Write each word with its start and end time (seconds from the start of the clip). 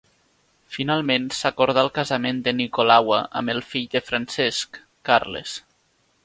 Finalment 0.75 1.27
s'acordà 1.39 1.83
el 1.87 1.91
casament 1.97 2.39
de 2.47 2.53
Nicolaua 2.61 3.19
amb 3.43 3.55
el 3.55 3.61
fill 3.75 3.87
de 3.93 4.03
Francesc, 4.09 4.81
Carles. 5.11 5.55